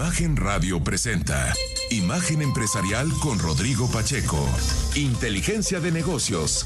[0.00, 1.52] Imagen Radio presenta
[1.90, 4.38] Imagen Empresarial con Rodrigo Pacheco.
[4.96, 6.64] Inteligencia de negocios.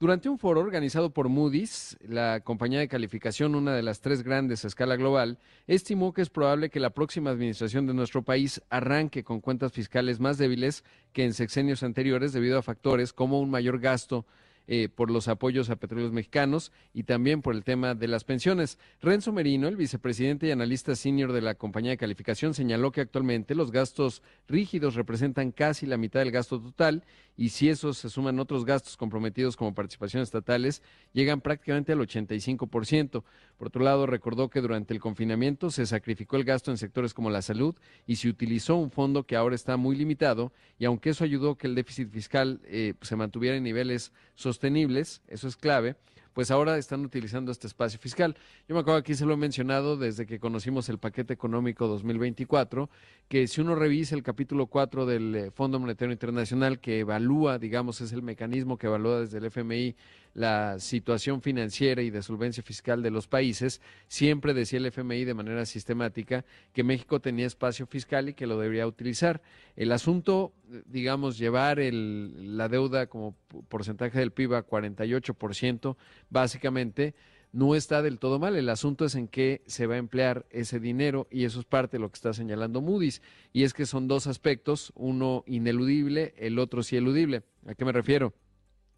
[0.00, 4.64] Durante un foro organizado por Moody's, la compañía de calificación, una de las tres grandes
[4.64, 9.22] a escala global, estimó que es probable que la próxima administración de nuestro país arranque
[9.22, 10.82] con cuentas fiscales más débiles
[11.12, 14.26] que en sexenios anteriores debido a factores como un mayor gasto
[14.66, 18.78] eh, por los apoyos a petróleos mexicanos y también por el tema de las pensiones.
[19.00, 23.54] Renzo Merino, el vicepresidente y analista senior de la compañía de calificación, señaló que actualmente
[23.54, 27.04] los gastos rígidos representan casi la mitad del gasto total
[27.36, 30.82] y si esos se suman otros gastos comprometidos como participaciones estatales,
[31.12, 33.24] llegan prácticamente al 85%.
[33.56, 37.30] Por otro lado, recordó que durante el confinamiento se sacrificó el gasto en sectores como
[37.30, 37.74] la salud
[38.06, 41.66] y se utilizó un fondo que ahora está muy limitado y aunque eso ayudó que
[41.66, 45.96] el déficit fiscal eh, se mantuviera en niveles sostenibles, eso es clave,
[46.32, 48.36] pues ahora están utilizando este espacio fiscal.
[48.68, 52.90] Yo me acuerdo aquí se lo he mencionado desde que conocimos el paquete económico 2024,
[53.28, 58.00] que si uno revisa el capítulo 4 del eh, Fondo Monetario Internacional que evalúa, digamos,
[58.00, 59.94] es el mecanismo que evalúa desde el FMI
[60.34, 65.34] la situación financiera y de solvencia fiscal de los países, siempre decía el FMI de
[65.34, 69.42] manera sistemática que México tenía espacio fiscal y que lo debería utilizar.
[69.76, 70.52] El asunto,
[70.86, 73.36] digamos, llevar el, la deuda como
[73.68, 75.96] porcentaje del PIB a 48%,
[76.30, 77.14] básicamente,
[77.52, 78.56] no está del todo mal.
[78.56, 81.98] El asunto es en qué se va a emplear ese dinero y eso es parte
[81.98, 83.20] de lo que está señalando Moody's.
[83.52, 87.42] Y es que son dos aspectos, uno ineludible, el otro sí eludible.
[87.66, 88.32] ¿A qué me refiero?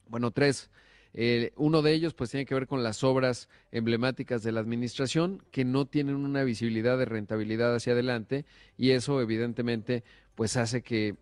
[0.09, 0.71] Bueno, tres.
[1.15, 5.43] Eh, uno de ellos pues tiene que ver con las obras emblemáticas de la administración
[5.53, 8.45] que no tienen una visibilidad de rentabilidad hacia adelante
[8.77, 10.03] y eso evidentemente
[10.35, 11.15] pues hace que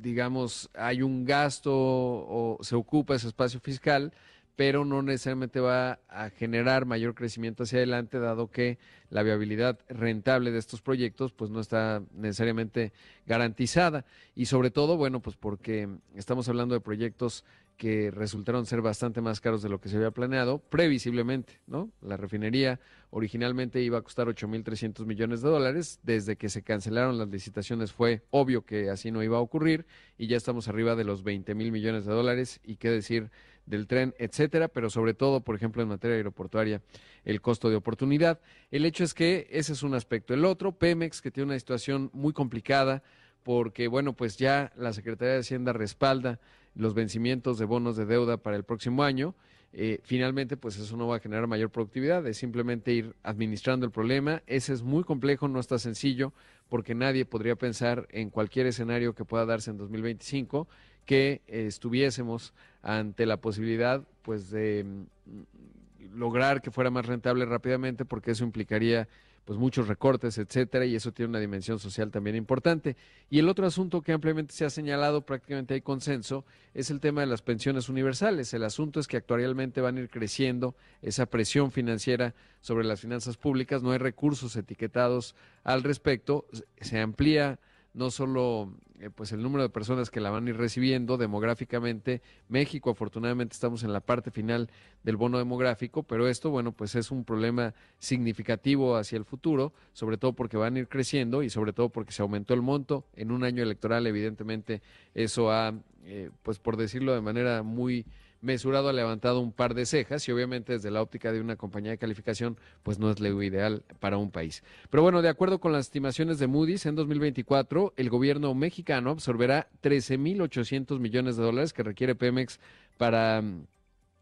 [0.00, 4.12] digamos hay un gasto o se ocupa ese espacio fiscal
[4.58, 8.76] pero no necesariamente va a generar mayor crecimiento hacia adelante, dado que
[9.08, 12.92] la viabilidad rentable de estos proyectos pues no está necesariamente
[13.24, 14.04] garantizada.
[14.34, 17.44] Y sobre todo, bueno, pues porque estamos hablando de proyectos
[17.78, 21.90] que resultaron ser bastante más caros de lo que se había planeado, previsiblemente, ¿no?
[22.02, 22.80] La refinería
[23.10, 28.24] originalmente iba a costar 8.300 millones de dólares, desde que se cancelaron las licitaciones fue
[28.30, 29.86] obvio que así no iba a ocurrir
[30.18, 33.30] y ya estamos arriba de los 20 mil millones de dólares y qué decir
[33.64, 36.82] del tren, etcétera, pero sobre todo, por ejemplo, en materia aeroportuaria,
[37.24, 38.40] el costo de oportunidad.
[38.72, 40.34] El hecho es que ese es un aspecto.
[40.34, 43.04] El otro, Pemex, que tiene una situación muy complicada,
[43.44, 46.40] porque, bueno, pues ya la Secretaría de Hacienda respalda
[46.78, 49.34] los vencimientos de bonos de deuda para el próximo año.
[49.72, 53.92] Eh, finalmente, pues eso no va a generar mayor productividad, es simplemente ir administrando el
[53.92, 54.42] problema.
[54.46, 56.32] Ese es muy complejo, no está sencillo,
[56.68, 60.68] porque nadie podría pensar en cualquier escenario que pueda darse en 2025
[61.04, 68.32] que estuviésemos ante la posibilidad pues de mm, lograr que fuera más rentable rápidamente porque
[68.32, 69.08] eso implicaría
[69.48, 72.98] pues muchos recortes, etcétera, y eso tiene una dimensión social también importante.
[73.30, 76.44] Y el otro asunto que ampliamente se ha señalado, prácticamente hay consenso,
[76.74, 78.52] es el tema de las pensiones universales.
[78.52, 83.38] El asunto es que actualmente van a ir creciendo esa presión financiera sobre las finanzas
[83.38, 85.34] públicas, no hay recursos etiquetados
[85.64, 86.44] al respecto,
[86.78, 87.58] se amplía
[87.94, 92.22] no solo eh, pues el número de personas que la van a ir recibiendo demográficamente.
[92.48, 94.70] México, afortunadamente, estamos en la parte final
[95.04, 100.18] del bono demográfico, pero esto, bueno, pues es un problema significativo hacia el futuro, sobre
[100.18, 103.30] todo porque van a ir creciendo y sobre todo porque se aumentó el monto en
[103.30, 104.82] un año electoral, evidentemente
[105.14, 108.06] eso ha, eh, pues por decirlo de manera muy
[108.40, 111.90] mesurado ha levantado un par de cejas y obviamente desde la óptica de una compañía
[111.90, 114.62] de calificación pues no es lo ideal para un país.
[114.90, 119.68] Pero bueno, de acuerdo con las estimaciones de Moody's, en 2024 el gobierno mexicano absorberá
[119.82, 122.60] 13.800 millones de dólares que requiere Pemex
[122.96, 123.66] para mm,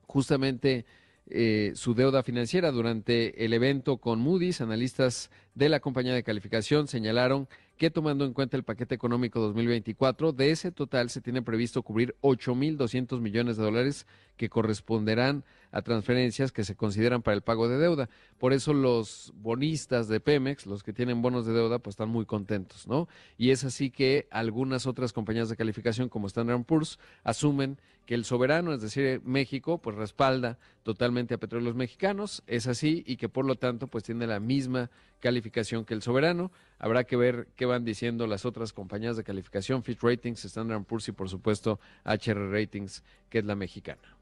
[0.07, 0.87] justamente
[1.29, 2.71] eh, su deuda financiera.
[2.71, 8.33] Durante el evento con Moody's, analistas de la compañía de calificación señalaron que tomando en
[8.33, 13.65] cuenta el paquete económico 2024, de ese total se tiene previsto cubrir 8.200 millones de
[13.65, 14.07] dólares
[14.37, 15.45] que corresponderán
[15.83, 18.09] transferencias que se consideran para el pago de deuda.
[18.39, 22.25] Por eso los bonistas de Pemex, los que tienen bonos de deuda, pues están muy
[22.25, 23.09] contentos, ¿no?
[23.37, 28.25] Y es así que algunas otras compañías de calificación como Standard Poor's asumen que el
[28.25, 33.45] soberano, es decir, México, pues respalda totalmente a petróleos mexicanos, es así y que por
[33.45, 34.91] lo tanto pues tiene la misma
[35.21, 36.53] calificación que el soberano.
[36.79, 41.09] Habrá que ver qué van diciendo las otras compañías de calificación, Fitch Ratings, Standard Poor's
[41.09, 44.17] y por supuesto HR Ratings, que es la mexicana.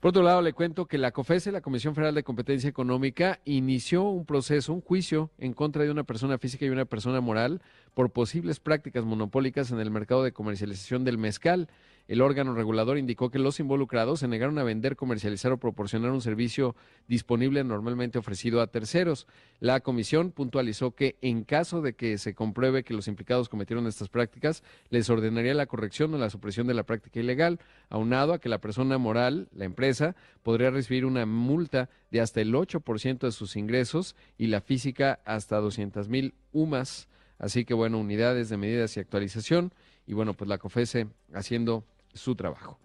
[0.00, 4.02] Por otro lado, le cuento que la COFESE, la Comisión Federal de Competencia Económica, inició
[4.02, 7.62] un proceso, un juicio en contra de una persona física y una persona moral
[7.94, 11.68] por posibles prácticas monopólicas en el mercado de comercialización del mezcal.
[12.08, 16.20] El órgano regulador indicó que los involucrados se negaron a vender, comercializar o proporcionar un
[16.20, 16.76] servicio
[17.08, 19.26] disponible normalmente ofrecido a terceros.
[19.58, 24.08] La comisión puntualizó que en caso de que se compruebe que los implicados cometieron estas
[24.08, 27.58] prácticas, les ordenaría la corrección o la supresión de la práctica ilegal,
[27.88, 30.14] aunado a que la persona moral, la empresa,
[30.44, 35.56] podría recibir una multa de hasta el 8% de sus ingresos y la física hasta
[35.56, 37.08] 200 mil UMAS.
[37.38, 39.72] Así que bueno, unidades de medidas y actualización
[40.06, 41.84] y bueno, pues la COFESE haciendo
[42.16, 42.78] su trabajo.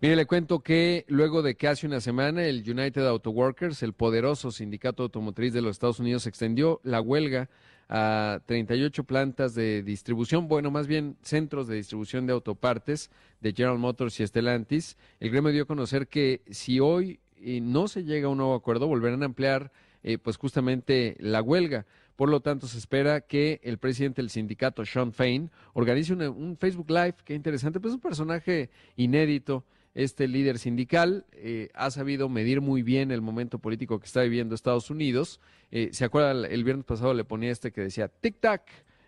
[0.00, 4.50] Mire, le cuento que luego de hace una semana el United Auto Workers, el poderoso
[4.50, 7.48] sindicato automotriz de los Estados Unidos, extendió la huelga
[7.88, 13.10] a 38 plantas de distribución, bueno, más bien centros de distribución de autopartes
[13.40, 14.96] de General Motors y Stellantis.
[15.20, 18.54] El gremio dio a conocer que si hoy eh, no se llega a un nuevo
[18.54, 19.70] acuerdo, volverán a ampliar
[20.02, 21.86] eh, pues justamente la huelga.
[22.22, 26.88] Por lo tanto, se espera que el presidente del sindicato, Sean Fain, organice un Facebook
[26.88, 27.16] Live.
[27.24, 29.64] Qué interesante, pues es un personaje inédito.
[29.92, 34.54] Este líder sindical eh, ha sabido medir muy bien el momento político que está viviendo
[34.54, 35.40] Estados Unidos.
[35.72, 36.46] Eh, ¿Se acuerda?
[36.46, 38.60] El viernes pasado le ponía este que decía tic-tac.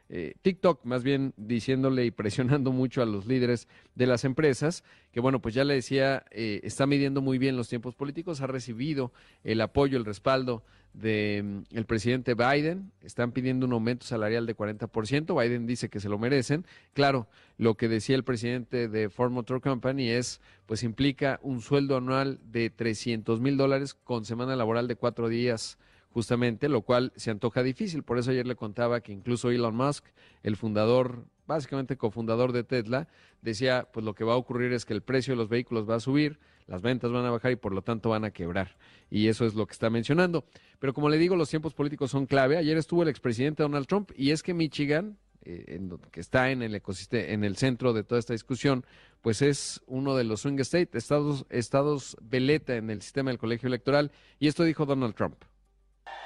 [0.08, 5.20] Eh, TikTok, más bien diciéndole y presionando mucho a los líderes de las empresas, que
[5.20, 9.12] bueno, pues ya le decía, está midiendo muy bien los tiempos políticos, ha recibido
[9.44, 10.62] el apoyo, el respaldo
[10.94, 12.92] del mm, presidente Biden.
[13.02, 15.40] Están pidiendo un aumento salarial de 40%.
[15.40, 16.64] Biden dice que se lo merecen.
[16.94, 17.28] Claro,
[17.58, 22.38] lo que decía el presidente de Ford Motor Company es, pues implica un sueldo anual
[22.44, 25.78] de 300 mil dólares con semana laboral de cuatro días
[26.14, 28.04] justamente, lo cual se antoja difícil.
[28.04, 30.04] Por eso ayer le contaba que incluso Elon Musk,
[30.44, 33.08] el fundador, básicamente cofundador de Tesla,
[33.42, 35.96] decía, pues lo que va a ocurrir es que el precio de los vehículos va
[35.96, 36.38] a subir,
[36.68, 38.76] las ventas van a bajar y por lo tanto van a quebrar.
[39.10, 40.44] Y eso es lo que está mencionando.
[40.78, 42.58] Pero como le digo, los tiempos políticos son clave.
[42.58, 45.80] Ayer estuvo el expresidente Donald Trump y es que Michigan, eh,
[46.12, 48.86] que está en el ecosistema, en el centro de toda esta discusión,
[49.20, 53.66] pues es uno de los swing state, estados, estados veleta en el sistema del colegio
[53.66, 54.12] electoral.
[54.38, 55.42] Y esto dijo Donald Trump.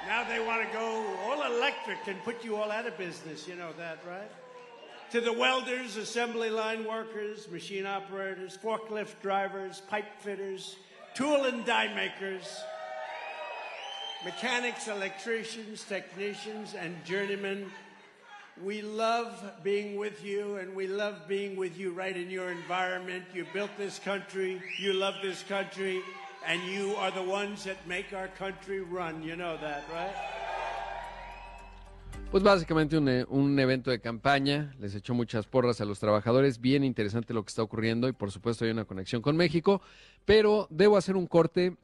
[0.07, 3.47] Now they want to go all electric and put you all out of business.
[3.47, 4.31] You know that, right?
[5.11, 10.75] To the welders, assembly line workers, machine operators, forklift drivers, pipe fitters,
[11.15, 12.61] tool and die makers,
[14.23, 17.71] mechanics, electricians, technicians, and journeymen.
[18.63, 23.23] We love being with you, and we love being with you right in your environment.
[23.33, 26.01] You built this country, you love this country,
[26.47, 29.23] and you are the ones that make our country run.
[29.23, 30.15] You know that, right?
[32.31, 36.61] Pues básicamente un, eh, un, evento de campaña, les echó muchas porras a los trabajadores,
[36.61, 39.81] bien interesante lo que está ocurriendo y por supuesto hay una conexión con México,
[40.25, 41.75] pero debo hacer un corte.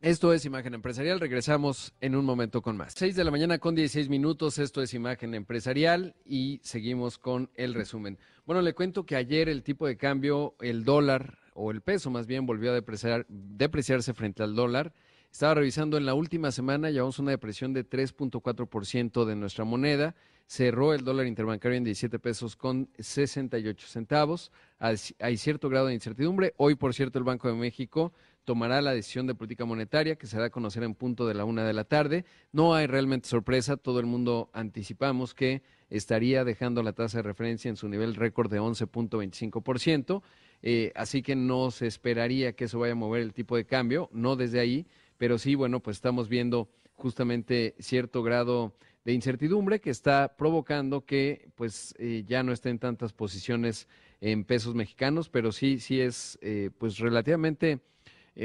[0.00, 2.92] Esto es Imagen Empresarial, regresamos en un momento con más.
[2.96, 7.74] 6 de la mañana con 16 minutos, esto es Imagen Empresarial y seguimos con el
[7.74, 8.18] resumen.
[8.46, 12.26] Bueno, le cuento que ayer el tipo de cambio, el dólar o el peso más
[12.26, 14.92] bien volvió a depreciar, depreciarse frente al dólar.
[15.30, 20.14] Estaba revisando en la última semana, llevamos una depresión de 3.4% de nuestra moneda.
[20.46, 24.52] Cerró el dólar interbancario en 17 pesos con 68 centavos.
[24.78, 26.52] Hay cierto grado de incertidumbre.
[26.58, 28.12] Hoy, por cierto, el Banco de México
[28.44, 31.44] tomará la decisión de política monetaria que se da a conocer en punto de la
[31.44, 32.26] una de la tarde.
[32.52, 33.78] No hay realmente sorpresa.
[33.78, 38.50] Todo el mundo anticipamos que estaría dejando la tasa de referencia en su nivel récord
[38.50, 40.22] de 11.25%.
[40.62, 44.08] Eh, así que no se esperaría que eso vaya a mover el tipo de cambio,
[44.12, 44.86] no desde ahí,
[45.18, 48.72] pero sí, bueno, pues estamos viendo justamente cierto grado
[49.04, 53.88] de incertidumbre que está provocando que pues eh, ya no estén tantas posiciones
[54.20, 57.80] en pesos mexicanos, pero sí, sí es eh, pues relativamente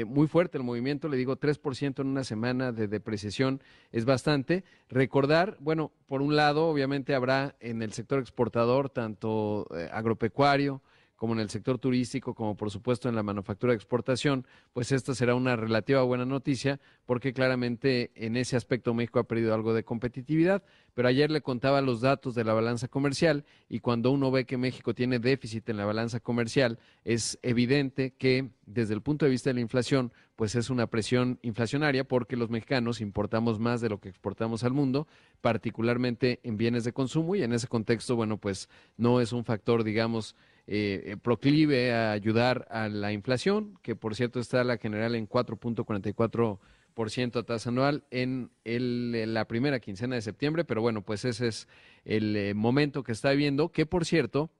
[0.06, 4.62] muy fuerte el movimiento, le digo 3% en una semana de depreciación es bastante.
[4.90, 10.82] Recordar, bueno, por un lado, obviamente habrá en el sector exportador, tanto agropecuario,
[11.18, 15.16] como en el sector turístico, como por supuesto en la manufactura de exportación, pues esta
[15.16, 19.82] será una relativa buena noticia porque claramente en ese aspecto México ha perdido algo de
[19.82, 20.62] competitividad,
[20.94, 24.56] pero ayer le contaba los datos de la balanza comercial y cuando uno ve que
[24.56, 29.50] México tiene déficit en la balanza comercial, es evidente que desde el punto de vista
[29.50, 33.98] de la inflación, pues es una presión inflacionaria porque los mexicanos importamos más de lo
[33.98, 35.08] que exportamos al mundo,
[35.40, 39.82] particularmente en bienes de consumo y en ese contexto, bueno, pues no es un factor,
[39.82, 40.36] digamos,
[40.70, 47.38] eh, proclive a ayudar a la inflación, que por cierto está la general en 4.44%
[47.38, 51.68] a tasa anual en, el, la primera quincena de septiembre, pero bueno, pues ese es
[52.04, 54.50] el eh, momento que está viendo, que por cierto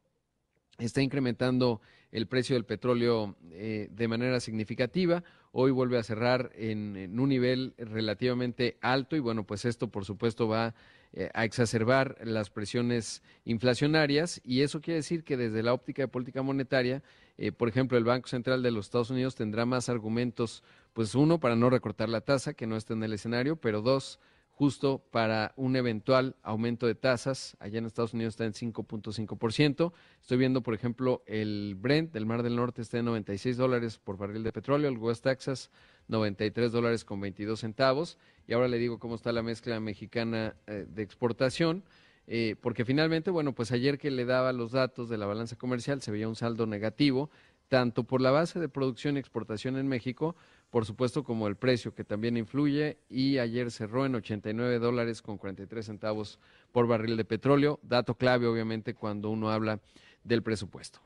[0.79, 5.25] está incrementando el precio del petróleo eh, de manera significativa.
[5.53, 10.49] Hoy vuelve a cerrar en, un nivel relativamente alto y bueno, pues esto por supuesto
[10.49, 10.75] va
[11.15, 16.09] eh, a exacerbar las presiones inflacionarias y eso quiere decir que desde la óptica de
[16.09, 17.03] política monetaria,
[17.39, 20.63] eh, por ejemplo, el Banco Central de los Estados Unidos tendrá más argumentos,
[20.93, 24.21] pues uno, para no recortar la tasa, que no está en el escenario, pero dos,
[24.51, 27.57] justo para un eventual aumento de tasas.
[27.61, 29.93] Allá en Estados Unidos está en 5.5%.
[30.21, 34.19] Estoy viendo, por ejemplo, el Brent del Mar del Norte está en 96 dólares por
[34.19, 35.71] barril de petróleo, el West Texas
[36.09, 38.19] 93 dólares con 22 centavos.
[38.47, 41.85] Y ahora le digo cómo está la mezcla mexicana eh, de exportación.
[42.31, 46.03] Eh, porque finalmente, bueno, pues ayer que le daba los datos de la balanza comercial
[46.03, 47.31] se veía un saldo negativo,
[47.69, 50.37] tanto por la base de producción y exportación en México,
[50.71, 55.39] por supuesto como el precio que también influye y ayer cerró en 89 dólares con
[55.39, 56.39] 43 centavos
[56.71, 59.81] por barril de petróleo, dato clave obviamente cuando uno habla
[60.23, 61.01] del presupuesto.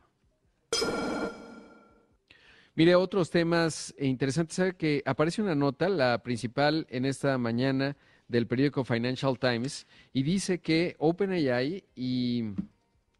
[2.74, 7.98] Mire, otros temas interesantes, sabe que aparece una nota, la principal en esta mañana
[8.28, 12.44] del periódico Financial Times, y dice que OpenAI y,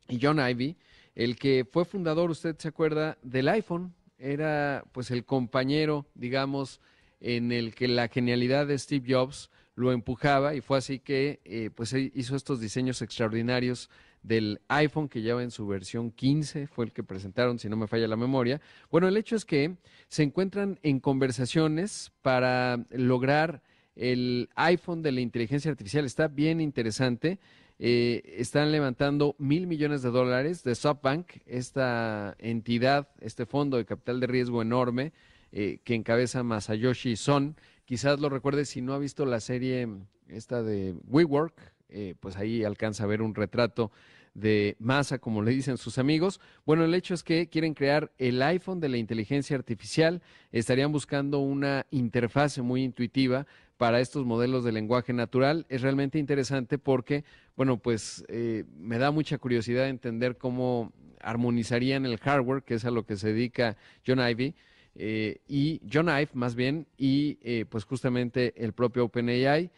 [0.09, 0.78] y John Ivey,
[1.14, 6.80] el que fue fundador, usted se acuerda, del iPhone, era pues el compañero, digamos,
[7.21, 11.68] en el que la genialidad de Steve Jobs lo empujaba y fue así que eh,
[11.75, 13.90] pues hizo estos diseños extraordinarios
[14.23, 17.87] del iPhone que lleva en su versión 15, fue el que presentaron, si no me
[17.87, 18.61] falla la memoria.
[18.91, 19.76] Bueno, el hecho es que
[20.09, 23.62] se encuentran en conversaciones para lograr
[23.97, 26.05] el iPhone de la inteligencia artificial.
[26.05, 27.38] Está bien interesante.
[27.79, 34.21] Eh, están levantando mil millones de dólares de SoftBank, esta entidad, este fondo de capital
[34.21, 35.12] de riesgo enorme
[35.50, 37.57] eh, que encabeza Masayoshi Son.
[37.85, 39.88] Quizás lo recuerde si no ha visto la serie
[40.29, 43.92] esta de WeWork, eh, pues ahí alcanza a ver un retrato
[44.34, 46.40] de masa, como le dicen sus amigos.
[46.64, 50.22] Bueno, el hecho es que quieren crear el iPhone de la inteligencia artificial.
[50.52, 53.46] Estarían buscando una interfase muy intuitiva
[53.76, 55.66] para estos modelos de lenguaje natural.
[55.68, 57.25] Es realmente interesante porque,
[57.56, 62.90] bueno, pues eh, me da mucha curiosidad entender cómo armonizarían el hardware, que es a
[62.90, 64.54] lo que se dedica John Ivy,
[64.94, 67.34] eh, y John Ive más bien, y
[67.66, 69.70] pues justamente el propio OpenAI.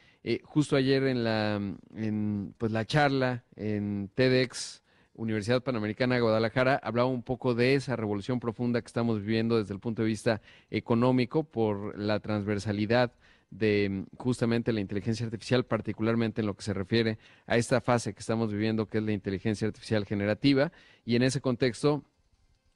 [0.44, 1.56] Justo ayer en la,
[1.94, 4.82] en, pues la charla en TEDx
[5.16, 9.72] Universidad Panamericana de Guadalajara hablaba un poco de esa revolución profunda que estamos viviendo desde
[9.72, 10.40] el punto de vista
[10.70, 13.12] económico por la transversalidad
[13.50, 18.12] de mm, justamente la inteligencia artificial, particularmente en lo que se refiere a esta fase
[18.12, 20.72] que estamos viviendo, que es la inteligencia artificial generativa.
[21.04, 22.02] Y en ese contexto,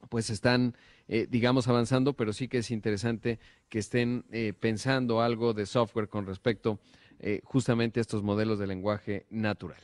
[0.07, 0.77] pues están,
[1.09, 6.07] eh, digamos, avanzando, pero sí que es interesante que estén eh, pensando algo de software
[6.07, 6.79] con respecto
[7.19, 9.79] eh, justamente estos modelos de lenguaje natural.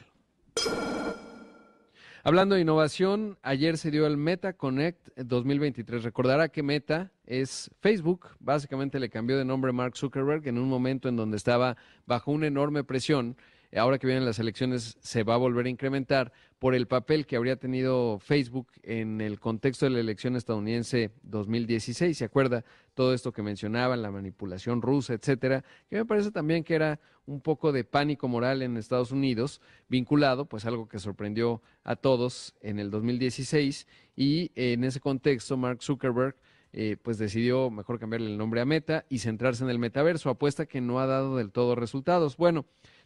[2.24, 6.04] Hablando de innovación, ayer se dio el Meta Connect 2023.
[6.04, 8.30] Recordará que Meta es Facebook.
[8.40, 11.78] Básicamente le cambió de nombre Mark Zuckerberg en un momento en donde estaba
[12.08, 13.38] bajo una enorme presión
[13.78, 17.36] ahora que vienen las elecciones se va a volver a incrementar por el papel que
[17.36, 22.18] habría tenido Facebook en el contexto de la elección estadounidense 2016.
[22.18, 22.64] ¿Se acuerda
[22.94, 25.64] todo esto que mencionaban, la manipulación rusa, etcétera?
[25.90, 30.46] Que me parece también que era un poco de pánico moral en Estados Unidos, vinculado,
[30.46, 36.36] pues algo que sorprendió a todos en el 2016 y en ese contexto Mark Zuckerberg
[36.78, 40.66] eh, pues decidió mejor cambiarle el nombre a Meta y centrarse en el metaverso, apuesta
[40.66, 42.36] que no ha dado del todo resultados.
[42.36, 42.66] Bueno,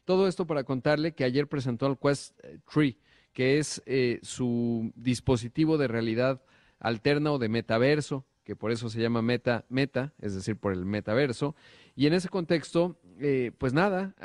[0.09, 2.35] todo esto para contarle que ayer presentó el Quest
[2.73, 2.95] 3,
[3.31, 6.41] que es eh, su dispositivo de realidad
[6.79, 10.83] alterna o de metaverso, que por eso se llama Meta Meta, es decir, por el
[10.83, 11.55] metaverso.
[11.95, 14.15] Y en ese contexto, eh, pues nada,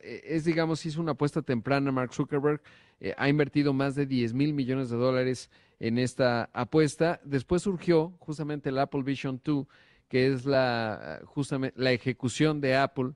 [0.00, 2.62] e, es digamos, hizo una apuesta temprana Mark Zuckerberg,
[2.98, 7.20] eh, ha invertido más de 10 mil millones de dólares en esta apuesta.
[7.22, 9.66] Después surgió justamente el Apple Vision 2,
[10.08, 13.12] que es la, justamente, la ejecución de Apple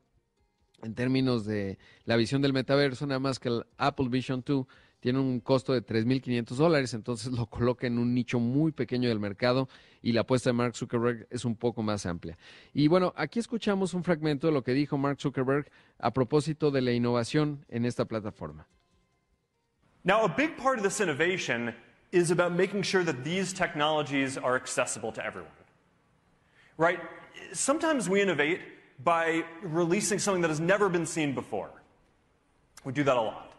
[0.83, 4.67] en términos de la visión del metaverso, nada más que el Apple Vision 2
[5.01, 9.19] tiene un costo de 3.500 dólares, entonces lo coloca en un nicho muy pequeño del
[9.19, 9.69] mercado
[10.01, 12.39] y la apuesta de Mark Zuckerberg es un poco más amplia.
[12.73, 16.83] Y bueno, aquí escuchamos un fragmento de lo que dijo Mark Zuckerberg a propósito de
[16.83, 18.69] la innovación en esta plataforma.
[20.05, 21.75] Now, a big part of this innovation
[22.13, 25.51] is about making sure that these technologies are accessible to everyone.
[26.77, 27.01] Right?
[27.53, 28.61] Sometimes we innovate
[29.03, 31.71] by releasing something that has never been seen before.
[32.85, 33.53] We do that a lot.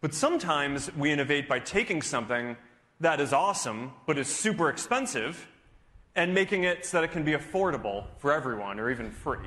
[0.00, 2.56] But sometimes we innovate by taking something
[3.00, 5.46] that is awesome but is super expensive
[6.14, 9.46] and making it so that it can be affordable for everyone or even free.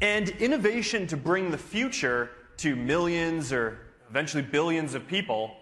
[0.00, 3.78] And innovation to bring the future to millions or
[4.10, 5.56] eventually billions of people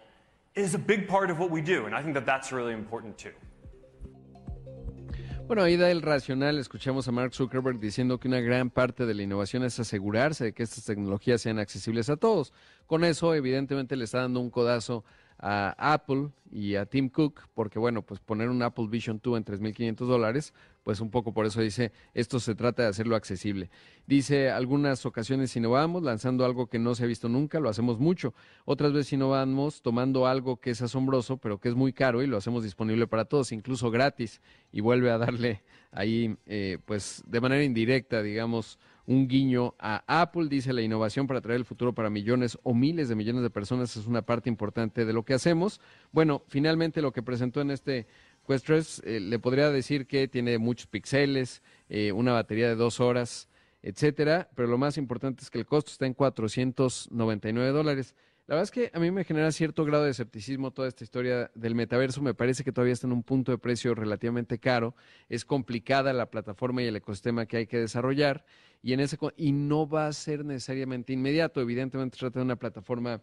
[0.54, 1.86] is a big part of what we do.
[1.86, 3.32] And I think that that's really important too.
[5.46, 6.58] Bueno, ahí da el racional.
[6.58, 10.52] Escuchamos a Mark Zuckerberg diciendo que una gran parte de la innovación es asegurarse de
[10.54, 12.54] que estas tecnologías sean accesibles a todos.
[12.86, 15.04] Con eso, evidentemente, le está dando un codazo
[15.38, 19.44] a Apple y a Tim Cook, porque bueno, pues poner un Apple Vision 2 en
[19.44, 23.70] 3.500 dólares, pues un poco por eso dice, esto se trata de hacerlo accesible.
[24.06, 28.34] Dice, algunas ocasiones innovamos lanzando algo que no se ha visto nunca, lo hacemos mucho.
[28.66, 32.36] Otras veces innovamos tomando algo que es asombroso, pero que es muy caro y lo
[32.36, 34.40] hacemos disponible para todos, incluso gratis.
[34.70, 40.48] Y vuelve a darle ahí, eh, pues de manera indirecta, digamos, un guiño a Apple.
[40.48, 43.96] Dice la innovación para traer el futuro para millones o miles de millones de personas
[43.96, 45.80] es una parte importante de lo que hacemos.
[46.12, 48.06] Bueno, finalmente lo que presentó en este
[48.46, 53.00] Quest 3 eh, le podría decir que tiene muchos píxeles, eh, una batería de dos
[53.00, 53.48] horas,
[53.82, 58.14] etcétera, pero lo más importante es que el costo está en 499 dólares.
[58.46, 61.50] La verdad es que a mí me genera cierto grado de escepticismo toda esta historia
[61.54, 62.20] del metaverso.
[62.20, 64.94] Me parece que todavía está en un punto de precio relativamente caro.
[65.30, 68.44] Es complicada la plataforma y el ecosistema que hay que desarrollar
[68.82, 71.62] y, en ese, y no va a ser necesariamente inmediato.
[71.62, 73.22] Evidentemente, trata de una plataforma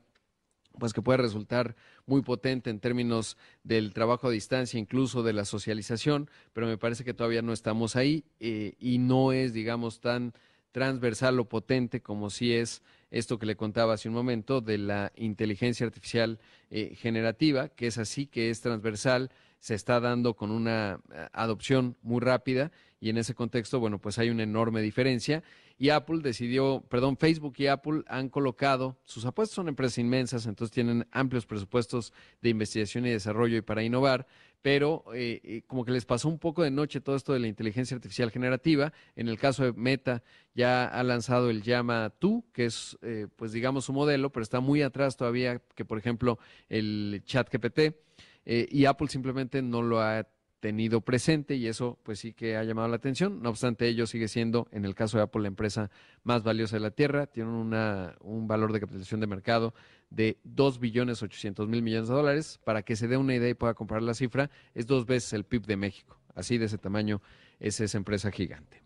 [0.80, 1.76] pues que puede resultar
[2.08, 7.04] muy potente en términos del trabajo a distancia, incluso de la socialización, pero me parece
[7.04, 10.34] que todavía no estamos ahí eh, y no es, digamos, tan
[10.72, 15.12] transversal o potente como si es esto que le contaba hace un momento de la
[15.16, 16.40] inteligencia artificial
[16.70, 21.98] eh, generativa, que es así, que es transversal, se está dando con una eh, adopción
[22.02, 25.44] muy rápida y en ese contexto, bueno, pues hay una enorme diferencia.
[25.78, 30.72] Y Apple decidió, perdón, Facebook y Apple han colocado, sus apuestas son empresas inmensas, entonces
[30.72, 34.28] tienen amplios presupuestos de investigación y desarrollo y para innovar,
[34.62, 37.48] pero eh, eh, como que les pasó un poco de noche todo esto de la
[37.48, 38.94] inteligencia artificial generativa.
[39.16, 43.52] En el caso de Meta ya ha lanzado el Llama Tú, que es, eh, pues
[43.52, 46.40] digamos, su modelo, pero está muy atrás todavía que, por ejemplo,
[46.70, 47.96] el Chat GPT.
[48.46, 50.28] y Apple simplemente no lo ha
[50.62, 53.42] tenido presente y eso pues sí que ha llamado la atención.
[53.42, 55.90] No obstante, ello sigue siendo, en el caso de Apple, la empresa
[56.24, 57.28] más valiosa de la Tierra.
[57.28, 59.74] Tienen una, un valor de capitalización de mercado
[60.10, 62.60] de 2 billones 800 mil millones de dólares.
[62.64, 65.44] Para que se dé una idea y pueda comprar la cifra, es dos veces el
[65.44, 66.18] PIB de México.
[66.36, 67.22] Así de ese tamaño
[67.60, 68.82] es esa empresa gigante.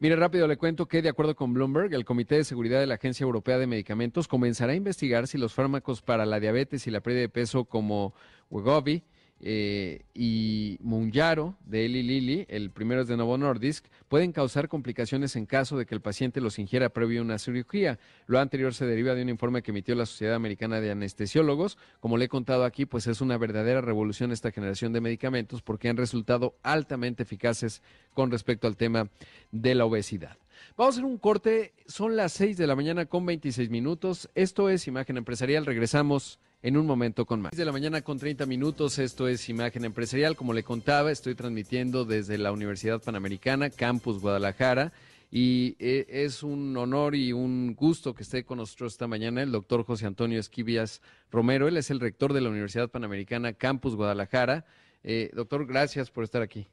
[0.00, 2.96] Mire, rápido le cuento que, de acuerdo con Bloomberg, el Comité de Seguridad de la
[2.96, 7.00] Agencia Europea de Medicamentos comenzará a investigar si los fármacos para la diabetes y la
[7.00, 8.12] pérdida de peso como
[8.50, 9.04] Wegovy,
[9.46, 15.36] eh, y Munjaro de Eli Lilly, el primero es de Novo Nordisk, pueden causar complicaciones
[15.36, 17.98] en caso de que el paciente los ingiera previo a una cirugía.
[18.26, 21.76] Lo anterior se deriva de un informe que emitió la Sociedad Americana de Anestesiólogos.
[22.00, 25.90] Como le he contado aquí, pues es una verdadera revolución esta generación de medicamentos porque
[25.90, 27.82] han resultado altamente eficaces
[28.14, 29.10] con respecto al tema
[29.52, 30.38] de la obesidad.
[30.74, 34.30] Vamos a hacer un corte, son las 6 de la mañana con 26 minutos.
[34.34, 37.52] Esto es Imagen Empresarial, regresamos en un momento con más.
[37.52, 40.34] De la mañana con 30 minutos, esto es Imagen Empresarial.
[40.34, 44.90] Como le contaba, estoy transmitiendo desde la Universidad Panamericana, Campus Guadalajara.
[45.30, 49.52] Y eh, es un honor y un gusto que esté con nosotros esta mañana el
[49.52, 51.68] doctor José Antonio Esquivias Romero.
[51.68, 54.64] Él es el rector de la Universidad Panamericana, Campus Guadalajara.
[55.02, 56.66] Eh, doctor, gracias por estar aquí.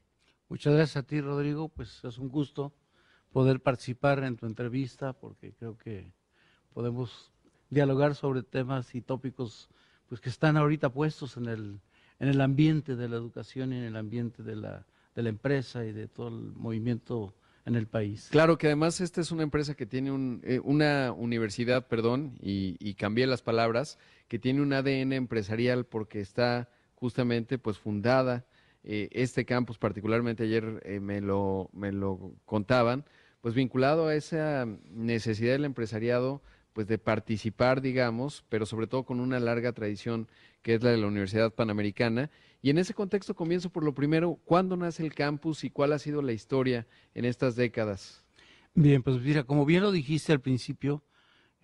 [0.48, 1.68] Muchas gracias a ti, Rodrigo.
[1.68, 2.72] Pues es un gusto
[3.30, 6.14] poder participar en tu entrevista porque creo que
[6.72, 7.30] podemos
[7.68, 9.68] dialogar sobre temas y tópicos
[10.12, 11.80] pues que están ahorita puestos en el,
[12.18, 15.86] en el ambiente de la educación y en el ambiente de la, de la empresa
[15.86, 18.28] y de todo el movimiento en el país.
[18.30, 22.76] Claro que además esta es una empresa que tiene un, eh, una universidad, perdón, y,
[22.78, 23.98] y, cambié las palabras,
[24.28, 28.44] que tiene un ADN empresarial porque está justamente pues fundada,
[28.84, 33.06] eh, este campus particularmente ayer eh, me, lo, me lo contaban,
[33.40, 39.20] pues vinculado a esa necesidad del empresariado pues de participar, digamos, pero sobre todo con
[39.20, 40.28] una larga tradición
[40.62, 42.30] que es la de la Universidad Panamericana.
[42.62, 45.98] Y en ese contexto comienzo por lo primero, ¿cuándo nace el campus y cuál ha
[45.98, 48.24] sido la historia en estas décadas?
[48.74, 51.02] Bien, pues mira, como bien lo dijiste al principio,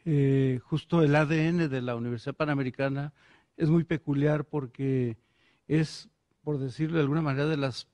[0.05, 3.13] eh, justo el ADN de la Universidad Panamericana
[3.57, 5.17] es muy peculiar porque
[5.67, 6.09] es,
[6.43, 7.89] por decirlo de alguna manera, de las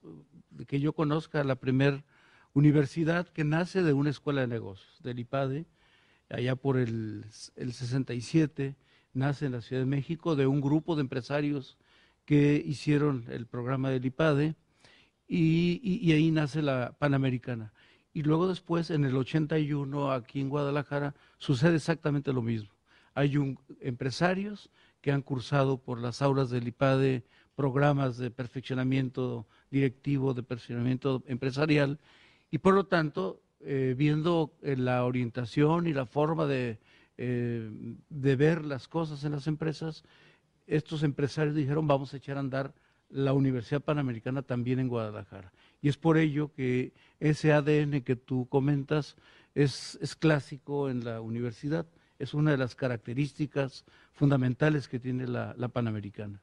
[0.66, 2.04] que yo conozca la primera
[2.52, 5.66] universidad que nace de una escuela de negocios, del IPADE,
[6.34, 8.76] allá por el, 67,
[9.12, 11.78] nace en la Ciudad de México de un grupo de empresarios
[12.24, 14.56] que hicieron el programa del IPADE
[15.28, 17.72] y, ahí nace la Panamericana.
[18.12, 22.70] Y luego después, en el 81, aquí en Guadalajara, sucede exactamente lo mismo.
[23.14, 24.70] Hay un, empresarios
[25.00, 31.98] que han cursado por las aulas del IPADE programas de perfeccionamiento directivo, de perfeccionamiento empresarial,
[32.50, 36.78] y por lo tanto eh, viendo eh, la orientación y la forma de,
[37.16, 37.70] eh,
[38.10, 40.04] de ver las cosas en las empresas,
[40.66, 42.74] estos empresarios dijeron vamos a echar a andar
[43.08, 45.52] la Universidad Panamericana también en Guadalajara.
[45.80, 49.16] Y es por ello que ese ADN que tú comentas
[49.54, 51.86] es, es clásico en la universidad,
[52.18, 56.42] es una de las características fundamentales que tiene la, la Panamericana.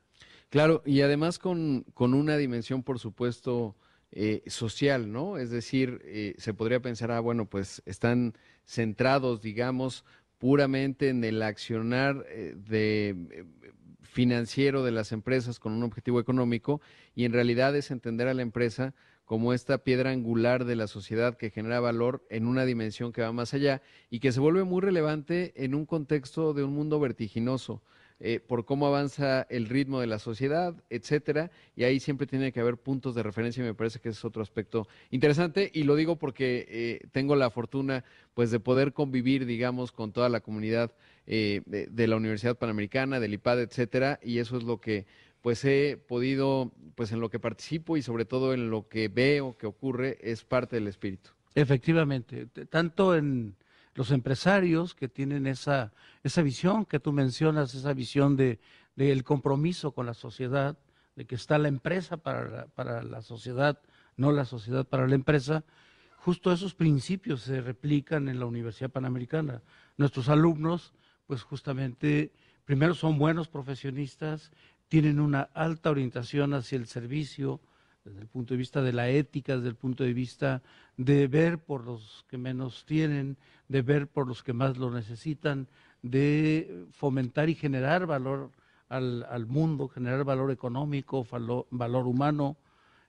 [0.49, 3.75] Claro, y además con, con una dimensión, por supuesto,
[4.11, 5.37] eh, social, ¿no?
[5.37, 8.33] Es decir, eh, se podría pensar, ah, bueno, pues están
[8.65, 10.03] centrados, digamos,
[10.37, 13.45] puramente en el accionar eh, de
[14.01, 16.81] financiero de las empresas con un objetivo económico
[17.15, 18.93] y en realidad es entender a la empresa
[19.23, 23.31] como esta piedra angular de la sociedad que genera valor en una dimensión que va
[23.31, 27.81] más allá y que se vuelve muy relevante en un contexto de un mundo vertiginoso.
[28.23, 32.59] Eh, por cómo avanza el ritmo de la sociedad, etcétera, y ahí siempre tiene que
[32.59, 35.95] haber puntos de referencia y me parece que ese es otro aspecto interesante y lo
[35.95, 38.03] digo porque eh, tengo la fortuna
[38.35, 40.91] pues de poder convivir, digamos, con toda la comunidad
[41.25, 45.07] eh, de, de, la Universidad Panamericana, del IPAD, etcétera, y eso es lo que
[45.41, 49.57] pues he podido, pues en lo que participo y sobre todo en lo que veo
[49.57, 51.31] que ocurre, es parte del espíritu.
[51.55, 53.55] Efectivamente, tanto en
[53.93, 55.91] los empresarios que tienen esa,
[56.23, 58.59] esa visión que tú mencionas, esa visión de,
[58.95, 60.77] del compromiso con la sociedad,
[61.15, 63.79] de que está la empresa para la, para la sociedad,
[64.15, 65.63] no la sociedad para la empresa,
[66.17, 69.61] justo esos principios se replican en la Universidad Panamericana.
[69.97, 70.93] Nuestros alumnos,
[71.27, 72.31] pues justamente,
[72.65, 74.51] primero son buenos profesionistas,
[74.87, 77.61] tienen una alta orientación hacia el servicio,
[78.03, 80.61] desde el punto de vista de la ética, desde el punto de vista
[80.97, 83.37] de ver por los que menos tienen,
[83.67, 85.67] de ver por los que más lo necesitan,
[86.01, 88.51] de fomentar y generar valor
[88.89, 92.57] al, al mundo, generar valor económico, valor, valor humano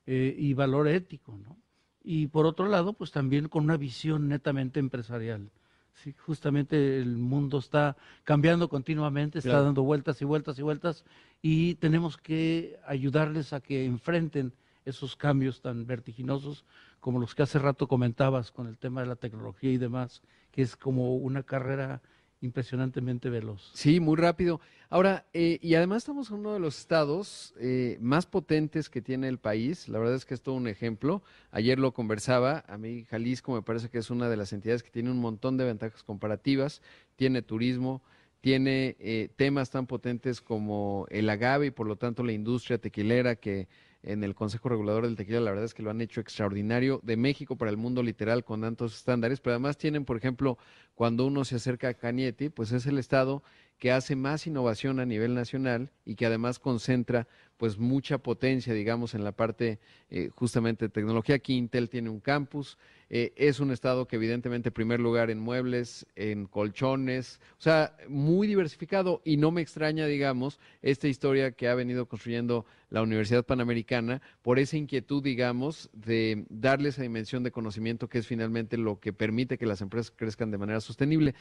[0.06, 1.38] eh, y valor ético.
[1.42, 1.56] ¿no?
[2.04, 5.50] Y por otro lado, pues también con una visión netamente empresarial.
[5.94, 9.64] Sí, justamente el mundo está cambiando continuamente, está claro.
[9.64, 11.04] dando vueltas y vueltas y vueltas,
[11.42, 14.52] y tenemos que ayudarles a que enfrenten
[14.84, 16.64] esos cambios tan vertiginosos
[17.00, 20.62] como los que hace rato comentabas con el tema de la tecnología y demás, que
[20.62, 22.00] es como una carrera
[22.42, 23.70] impresionantemente veloz.
[23.74, 24.60] Sí, muy rápido.
[24.90, 29.28] Ahora, eh, y además estamos en uno de los estados eh, más potentes que tiene
[29.28, 29.88] el país.
[29.88, 31.22] La verdad es que es todo un ejemplo.
[31.50, 32.64] Ayer lo conversaba.
[32.68, 35.56] A mí Jalisco me parece que es una de las entidades que tiene un montón
[35.56, 36.82] de ventajas comparativas.
[37.16, 38.02] Tiene turismo,
[38.40, 43.36] tiene eh, temas tan potentes como el agave y por lo tanto la industria tequilera
[43.36, 43.68] que
[44.02, 47.16] en el Consejo Regulador del Tequila, la verdad es que lo han hecho extraordinario de
[47.16, 50.58] México para el mundo literal con tantos estándares, pero además tienen, por ejemplo,
[50.94, 53.42] cuando uno se acerca a Cañete, pues es el estado
[53.82, 59.12] que hace más innovación a nivel nacional y que además concentra pues mucha potencia, digamos,
[59.12, 61.34] en la parte eh, justamente de tecnología.
[61.34, 62.78] Aquí Intel tiene un campus,
[63.10, 67.96] eh, es un estado que evidentemente en primer lugar en muebles, en colchones, o sea,
[68.06, 73.44] muy diversificado y no me extraña, digamos, esta historia que ha venido construyendo la Universidad
[73.44, 79.00] Panamericana por esa inquietud, digamos, de darle esa dimensión de conocimiento que es finalmente lo
[79.00, 81.34] que permite que las empresas crezcan de manera sostenible.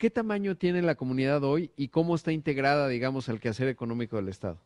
[0.00, 4.28] ¿Qué tamaño tiene la comunidad hoy y cómo está integrada, digamos, al quehacer económico del
[4.28, 4.58] Estado?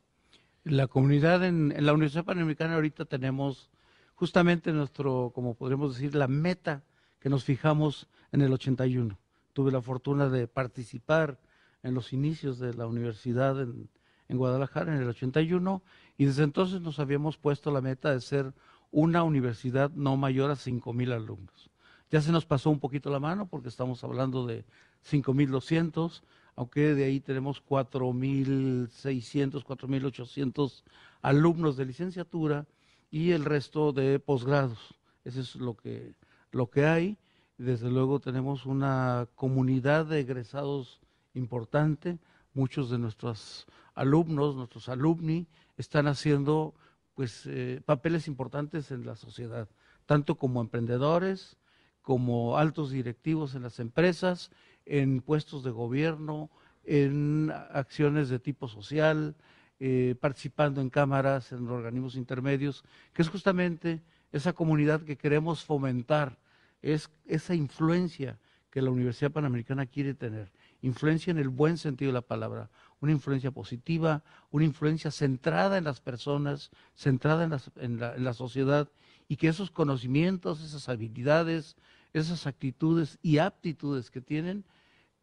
[0.62, 3.68] La comunidad en, en, la Universidad Panamericana ahorita tenemos
[4.14, 6.84] justamente nuestro, como podríamos decir, la meta
[7.18, 9.18] que nos fijamos en el 81.
[9.54, 11.40] Tuve la fortuna de participar
[11.82, 13.88] en los inicios de la universidad en,
[14.28, 15.82] en Guadalajara en el 81
[16.16, 18.52] y desde entonces nos habíamos puesto la meta de ser
[18.92, 21.73] una universidad no mayor a 5.000 alumnos.
[22.14, 24.64] Ya se nos pasó un poquito la mano porque estamos hablando de
[25.04, 26.22] 5.200,
[26.54, 30.84] aunque de ahí tenemos 4.600, 4.800
[31.22, 32.68] alumnos de licenciatura
[33.10, 34.94] y el resto de posgrados.
[35.24, 36.14] Eso es lo que,
[36.52, 37.18] lo que hay.
[37.58, 41.00] Desde luego tenemos una comunidad de egresados
[41.34, 42.20] importante.
[42.52, 46.74] Muchos de nuestros alumnos, nuestros alumni, están haciendo
[47.16, 49.68] pues eh, papeles importantes en la sociedad,
[50.06, 51.56] tanto como emprendedores,
[52.04, 54.50] como altos directivos en las empresas
[54.84, 56.50] en puestos de gobierno,
[56.84, 59.34] en acciones de tipo social,
[59.80, 66.38] eh, participando en cámaras, en organismos intermedios, que es justamente esa comunidad que queremos fomentar,
[66.82, 68.38] es esa influencia
[68.70, 72.68] que la Universidad Panamericana quiere tener, influencia en el buen sentido de la palabra,
[73.00, 77.44] una influencia positiva, una influencia centrada en las personas, centrada
[77.76, 78.90] en, la, en la sociedad,
[79.28, 81.76] y que esos conocimientos, esas habilidades,
[82.12, 84.64] esas actitudes y aptitudes que tienen,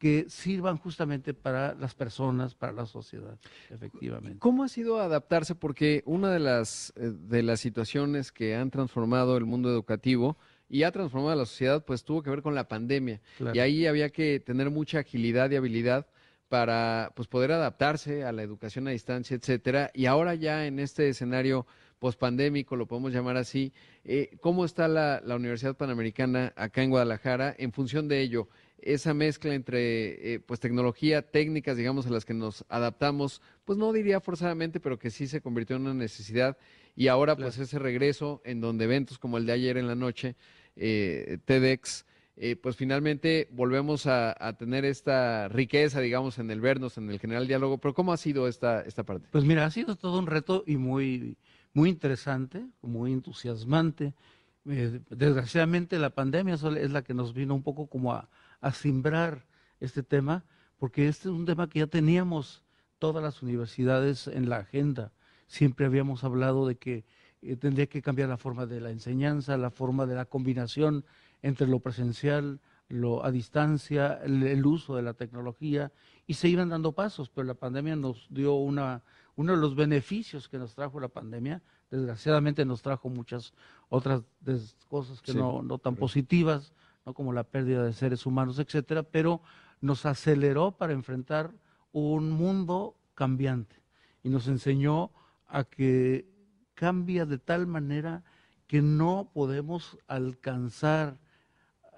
[0.02, 3.38] que sirvan justamente para las personas, para la sociedad,
[3.70, 4.40] efectivamente.
[4.40, 5.54] ¿Cómo ha sido adaptarse?
[5.54, 10.38] Porque una de las, eh, de las situaciones que han transformado el mundo educativo
[10.68, 13.22] y ha transformado a la sociedad, pues tuvo que ver con la pandemia.
[13.38, 13.56] Claro.
[13.56, 16.08] Y ahí había que tener mucha agilidad y habilidad
[16.50, 19.92] para pues, poder adaptarse a la educación a distancia, etcétera.
[19.94, 21.68] Y ahora ya en este escenario
[22.02, 23.72] pospandémico, lo podemos llamar así,
[24.04, 28.50] eh, ¿cómo está la, Universidad Panamericana acá en Guadalajara en función de ello?
[28.80, 33.94] Esa mezcla entre eh, pues tecnología, técnicas, digamos, a las que nos adaptamos, pues no
[33.94, 36.58] diría forzadamente, pero que sí se convirtió en una necesidad.
[36.96, 40.36] Y ahora, pues ese regreso en donde eventos como el de ayer en la noche,
[40.76, 42.06] eh, TEDx,
[42.44, 47.48] eh, pues finalmente volvemos a, tener esta riqueza, digamos, en el vernos, en el general
[47.48, 47.78] diálogo.
[47.78, 49.28] Pero ¿cómo ha sido esta, esta parte?
[49.32, 51.38] Pues mira, ha sido todo un reto y muy,
[51.74, 54.14] muy interesante, muy entusiasmante.
[54.66, 58.30] Eh, desgraciadamente la pandemia es la que nos vino un poco como a,
[58.62, 58.74] a
[59.80, 60.46] este tema,
[60.78, 62.64] porque este es un tema que ya teníamos
[63.00, 65.12] todas las universidades en la agenda.
[65.48, 67.04] Siempre habíamos hablado de que
[67.42, 71.04] eh, tendría que cambiar la forma de la enseñanza, la forma de la combinación
[71.42, 75.92] entre lo presencial, lo a distancia, el, uso de la tecnología,
[76.28, 79.02] y se iban dando pasos, pero la pandemia nos dio una,
[79.36, 83.54] uno de los beneficios que nos trajo la pandemia, desgraciadamente nos trajo muchas
[83.90, 84.24] otras
[84.88, 86.74] cosas que no, no, tan positivas,
[87.06, 87.14] ¿no?
[87.14, 89.42] como la pérdida de seres humanos, etcétera, pero
[89.80, 91.52] nos aceleró para enfrentar
[91.92, 93.82] un mundo cambiante
[94.24, 95.12] y nos enseñó
[95.48, 96.28] a que
[96.76, 98.24] cambia de tal manera
[98.68, 101.20] que no podemos alcanzar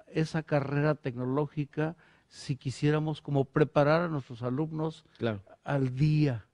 [0.08, 1.96] esa carrera tecnológica
[2.28, 5.06] si quisiéramos como preparar a nuestros alumnos
[5.64, 6.48] al día.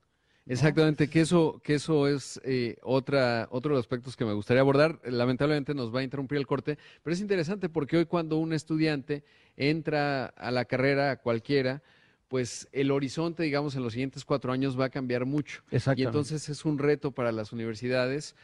[0.49, 4.61] Exactamente, que eso, que eso es eh, otra, otro de los aspectos que me gustaría
[4.61, 4.99] abordar.
[5.03, 9.23] Lamentablemente nos va a interrumpir el corte, pero es interesante porque hoy cuando un estudiante
[9.57, 11.83] entra a la carrera cualquiera,
[12.27, 15.61] pues el horizonte, digamos, en los siguientes cuatro años va a cambiar mucho.
[15.95, 18.35] Y entonces es un reto para las universidades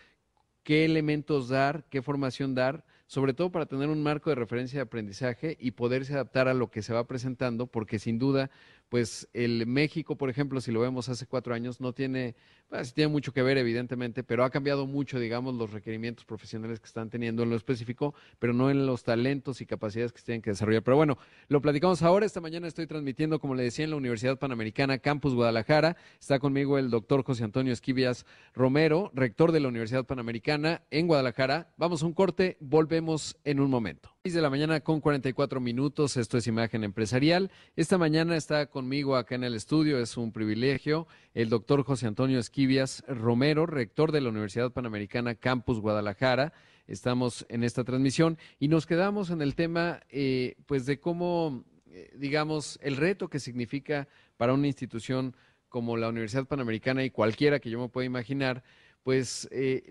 [0.61, 4.83] qué elementos dar, qué formación dar sobre todo para tener un marco de referencia de
[4.83, 8.49] aprendizaje y poderse adaptar a lo que se va presentando, porque sin duda
[8.89, 12.35] pues el México, por ejemplo, si lo vemos hace cuatro años, no tiene,
[12.69, 16.85] pues, tiene mucho que ver, evidentemente, pero ha cambiado mucho, digamos, los requerimientos profesionales que
[16.85, 20.51] están teniendo en lo específico, pero no en los talentos y capacidades que tienen que
[20.51, 20.83] desarrollar.
[20.83, 21.17] Pero bueno,
[21.47, 22.25] lo platicamos ahora.
[22.25, 25.97] Esta mañana estoy transmitiendo, como le decía, en la Universidad Panamericana, Campus Guadalajara.
[26.19, 31.73] Está conmigo el doctor José Antonio Esquivias Romero, rector de la Universidad Panamericana en Guadalajara.
[31.77, 34.14] Vamos a un corte, volvemos en un momento.
[34.25, 37.51] 6 de la mañana con 44 minutos, esto es Imagen Empresarial.
[37.75, 42.39] Esta mañana está conmigo acá en el estudio, es un privilegio, el doctor José Antonio
[42.39, 46.53] Esquivias Romero, rector de la Universidad Panamericana Campus Guadalajara.
[46.87, 52.11] Estamos en esta transmisión y nos quedamos en el tema, eh, pues, de cómo, eh,
[52.17, 54.07] digamos, el reto que significa
[54.37, 55.35] para una institución
[55.69, 58.63] como la Universidad Panamericana y cualquiera que yo me pueda imaginar,
[59.05, 59.83] pues eh,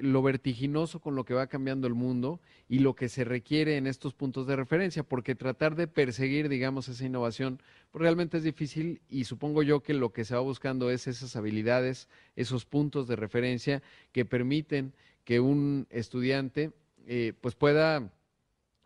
[0.00, 3.86] lo vertiginoso con lo que va cambiando el mundo y lo que se requiere en
[3.86, 9.00] estos puntos de referencia, porque tratar de perseguir, digamos, esa innovación, pues realmente es difícil
[9.08, 13.14] y supongo yo que lo que se va buscando es esas habilidades, esos puntos de
[13.14, 14.92] referencia que permiten
[15.22, 16.72] que un estudiante
[17.06, 18.10] eh, pues pueda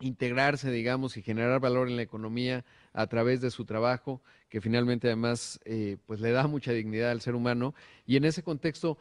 [0.00, 5.06] integrarse, digamos, y generar valor en la economía a través de su trabajo, que finalmente
[5.06, 7.74] además eh, pues le da mucha dignidad al ser humano.
[8.04, 8.98] Y en ese contexto,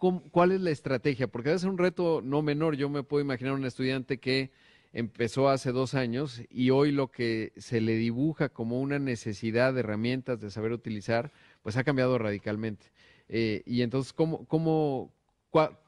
[0.00, 1.28] ¿cuál es la estrategia?
[1.28, 2.76] Porque ser un reto no menor.
[2.76, 4.50] Yo me puedo imaginar un estudiante que
[4.92, 9.80] empezó hace dos años y hoy lo que se le dibuja como una necesidad de
[9.80, 11.30] herramientas de saber utilizar,
[11.62, 12.86] pues ha cambiado radicalmente.
[13.28, 15.12] Eh, y entonces, ¿cómo, cómo,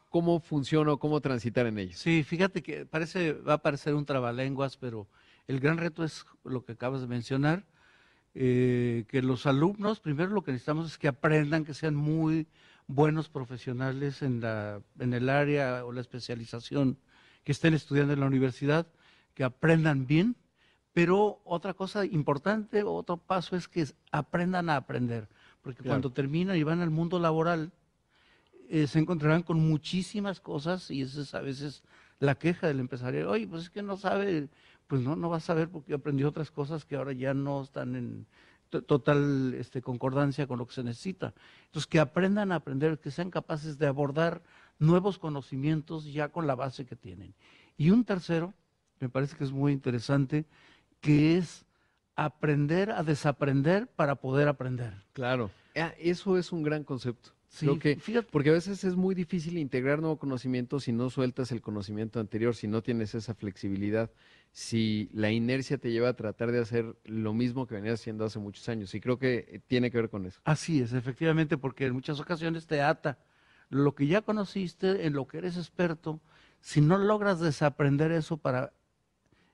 [0.09, 1.97] cómo funciona o cómo transitar en ello?
[1.97, 5.09] Sí, fíjate que parece, va a parecer un trabalenguas, pero
[5.49, 7.65] el gran reto es lo que acabas de mencionar,
[8.35, 12.47] eh, que los alumnos, primero lo que necesitamos es que aprendan, que sean muy
[12.87, 16.99] buenos profesionales en, la, en el área o la especialización
[17.45, 18.87] que estén estudiando en la universidad,
[19.35, 20.37] que aprendan bien,
[20.93, 25.29] pero otra cosa importante, otro paso es que aprendan a aprender,
[25.63, 27.73] porque cuando terminan y van al mundo laboral,
[28.69, 31.83] eh, se encontrarán con muchísimas cosas y esa es a veces
[32.21, 34.49] la queja del empresario, oye, pues es que no sabe,
[34.87, 37.97] pues no, no va a saber porque aprendió otras cosas que ahora ya no están
[37.97, 38.27] en,
[38.81, 41.35] total este, concordancia con lo que se necesita.
[41.67, 44.43] Entonces, que aprendan a aprender, que sean capaces de abordar
[44.79, 47.35] nuevos conocimientos ya con la base que tienen.
[47.77, 48.55] Y un tercero,
[49.01, 50.47] me parece que es muy interesante,
[51.01, 51.65] que es
[52.17, 54.95] aprender a desaprender para poder aprender.
[55.13, 57.31] Claro, ah, eso es un gran concepto.
[57.53, 57.99] Sí, que,
[58.31, 62.57] porque a veces es muy difícil integrar nuevo conocimiento si no sueltas el conocimiento anterior,
[62.57, 64.11] si no tienes esa flexibilidad
[64.53, 68.39] si la inercia te lleva a tratar de hacer lo mismo que venías haciendo hace
[68.39, 68.95] muchos años.
[68.95, 70.41] Y creo que tiene que ver con eso.
[70.45, 73.19] Así es, efectivamente, porque en muchas ocasiones te ata
[73.71, 76.21] lo que ya conociste, en lo que eres experto.
[76.61, 78.75] Si no logras desaprender eso para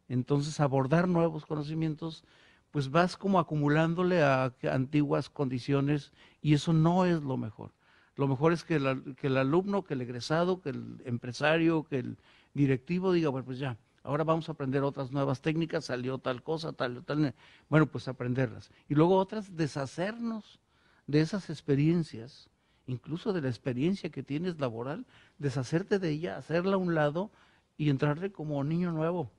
[0.09, 2.25] entonces abordar nuevos conocimientos,
[2.73, 7.73] pues vas como acumulándole a antiguas condiciones y eso no es lo mejor.
[8.19, 12.19] Lo mejor es que, el alumno, que el egresado, que el empresario, que el
[12.53, 16.73] directivo diga, bueno, pues ya, ahora vamos a aprender otras nuevas técnicas, salió tal cosa,
[16.73, 17.33] tal, tal,
[17.69, 18.73] bueno, pues aprenderlas.
[18.89, 20.59] Y luego otras, deshacernos
[21.07, 22.51] de esas experiencias,
[22.89, 25.07] incluso de la experiencia que tienes laboral,
[25.39, 27.31] deshacerte de ella, hacerla a un lado
[27.77, 29.31] y entrarle como niño nuevo,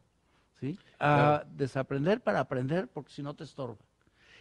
[0.61, 0.79] ¿sí?
[1.01, 3.75] A desaprender para aprender, porque si no te estorba.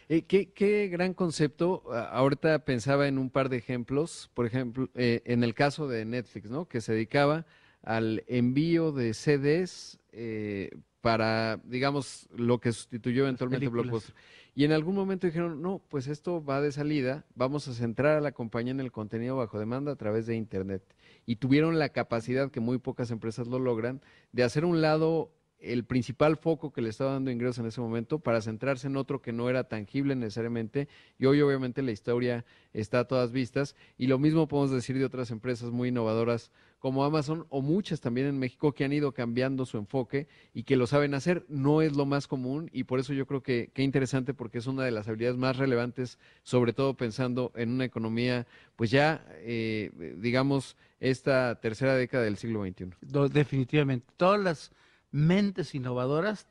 [0.09, 1.83] Eh, qué, gran concepto.
[1.93, 4.31] Ahorita pensaba en un par de ejemplos.
[4.33, 6.67] Por ejemplo, eh, en el caso de Netflix, ¿no?
[6.67, 7.45] Que se dedicaba
[7.83, 14.15] al envío de CDs eh, para, digamos, lo que sustituyó eventualmente Blockbuster.
[14.55, 18.21] Y en algún momento dijeron, no, pues esto va de salida, vamos a centrar a
[18.21, 20.83] la compañía en el contenido bajo demanda a través de Internet.
[21.27, 25.83] Y tuvieron la capacidad, que muy pocas empresas lo logran, de hacer un lado el
[25.83, 29.33] principal foco que le estaba dando ingresos en ese momento para centrarse en otro que
[29.33, 30.87] no era tangible necesariamente.
[31.17, 33.75] Y hoy obviamente la historia está a todas vistas.
[33.97, 38.27] Y lo mismo podemos decir de otras empresas muy innovadoras como Amazon o muchas también
[38.27, 41.95] en México que han ido cambiando su enfoque y que lo saben hacer, no es
[41.95, 44.91] lo más común y por eso yo creo que qué interesante porque es una de
[44.91, 51.59] las habilidades más relevantes, sobre todo pensando en una economía, pues ya, eh, digamos, esta
[51.59, 52.91] tercera década del siglo XXI.
[53.29, 54.71] Definitivamente, todas las
[55.11, 56.47] mentes innovadoras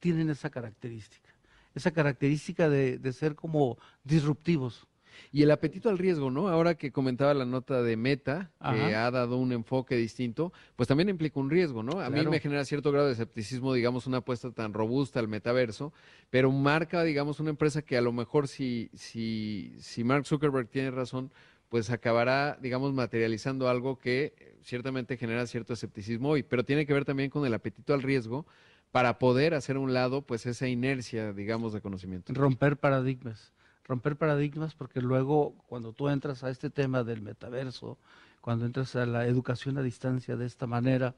[0.00, 1.30] tienen esa característica,
[1.74, 4.86] esa característica de, ser como disruptivos.
[5.30, 6.48] Y el apetito al riesgo, ¿no?
[6.48, 11.10] Ahora que comentaba la nota de Meta, que ha dado un enfoque distinto, pues también
[11.10, 12.00] implica un riesgo, ¿no?
[12.00, 15.92] A mí me genera cierto grado de escepticismo, digamos, una apuesta tan robusta al metaverso,
[16.30, 20.90] pero marca, digamos, una empresa que a lo mejor si, si, si Mark Zuckerberg tiene
[20.90, 21.30] razón,
[21.72, 26.92] pues acabará, digamos, materializando algo que eh, ciertamente genera cierto escepticismo hoy, pero tiene que
[26.92, 28.44] ver también con el apetito al riesgo
[28.90, 32.34] para poder hacer a un lado, pues, esa inercia, digamos, de conocimiento.
[32.34, 33.54] Romper paradigmas,
[33.84, 37.96] romper paradigmas, porque luego cuando tú entras a este tema del metaverso,
[38.42, 41.14] cuando entras a la educación a distancia de esta manera,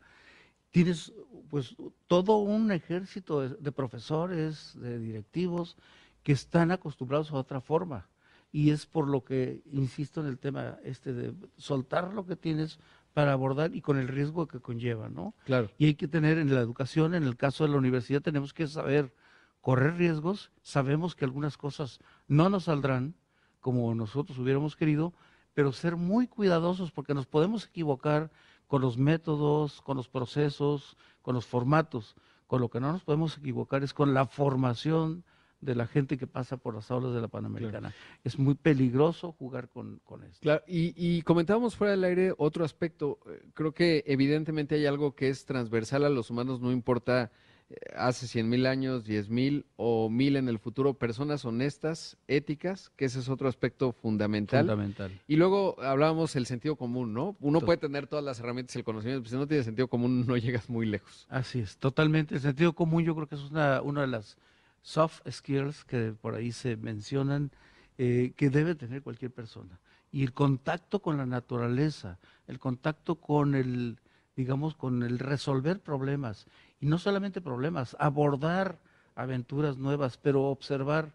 [0.71, 1.13] tienes
[1.51, 1.75] pues
[2.07, 5.77] todo un ejército de profesores, de directivos
[6.23, 8.07] que están acostumbrados a otra forma
[8.55, 12.79] y es por lo que insisto en el tema este de soltar lo que tienes
[13.13, 15.35] para abordar y con el riesgo que conlleva, ¿no?
[15.45, 15.73] Claro.
[15.77, 18.69] Y hay que tener en la educación, en el caso de la universidad, tenemos que
[18.69, 19.13] saber
[19.61, 23.17] correr riesgos, sabemos que algunas cosas no nos saldrán
[23.59, 25.13] como nosotros hubiéramos querido,
[25.53, 28.31] pero ser muy cuidadosos porque nos podemos equivocar
[28.69, 32.15] con los métodos, con los procesos, con los formatos.
[32.47, 35.25] Con lo que no nos podemos equivocar es con la formación
[35.65, 37.95] de la gente que pasa por las aulas de la Panamericana.
[38.23, 40.41] Es muy peligroso jugar con, con esto.
[40.43, 43.19] Claro, y, y, comentábamos fuera del aire otro aspecto.
[43.27, 47.31] Eh, creo que evidentemente hay algo que es transversal a los humanos, no importa
[47.71, 52.91] eh, hace cien mil años, diez mil o mil en el futuro, personas honestas, éticas,
[52.97, 54.67] que ese es otro aspecto fundamental.
[54.67, 55.21] Fundamental.
[55.27, 57.37] Y luego hablábamos el sentido común, ¿no?
[57.41, 60.27] Uno puede tener todas las herramientas y el conocimiento, pero si no tiene sentido común
[60.27, 61.27] no llegas muy lejos.
[61.31, 62.35] Así es, totalmente.
[62.35, 64.37] El sentido común yo creo que es una, una de las
[64.85, 67.51] soft skills que por ahí se mencionan,
[67.97, 69.81] eh, que debe tener cualquier persona.
[70.13, 73.99] Y el contacto con la naturaleza, el contacto con el,
[74.37, 76.47] digamos, con el resolver problemas.
[76.81, 78.79] Y no solamente problemas, abordar
[79.15, 81.13] aventuras nuevas, pero observar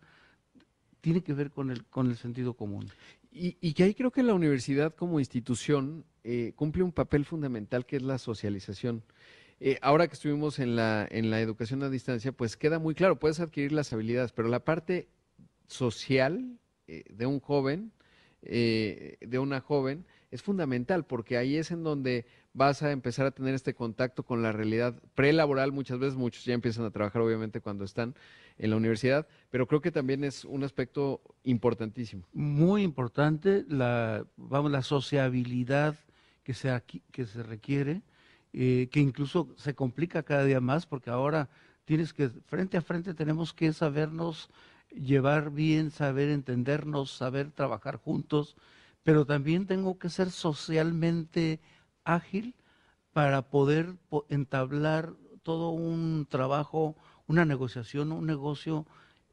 [1.02, 2.90] tiene que ver con el, con el sentido común.
[3.32, 7.98] Y, que ahí creo que la universidad como institución eh, cumple un papel fundamental que
[7.98, 9.04] es la socialización.
[9.62, 13.20] Eh, ahora que estuvimos en la, en la educación a distancia, pues queda muy claro,
[13.20, 15.10] puedes adquirir las habilidades, pero la parte
[15.68, 17.92] social eh, de un joven,
[18.42, 23.32] eh, de una joven, es fundamental porque ahí es en donde vas a empezar a
[23.32, 25.72] tener este contacto con la realidad prelaboral.
[25.72, 28.16] Muchas veces muchos ya empiezan a trabajar obviamente cuando están
[28.58, 32.26] en la universidad, pero creo que también es un aspecto importantísimo.
[32.32, 35.96] Muy importante la, vamos, la sociabilidad
[36.44, 38.02] que se, que se requiere
[38.54, 41.50] eh, que incluso se complica cada día más porque ahora
[41.86, 44.50] tienes que, frente a frente tenemos que sabernos
[44.90, 48.56] llevar bien, saber entendernos, saber trabajar juntos,
[49.04, 51.60] pero también tengo que ser socialmente
[52.04, 52.56] ágil
[53.14, 53.96] para poder
[54.30, 56.96] entablar todo un trabajo,
[57.28, 58.86] una negociación, un negocio,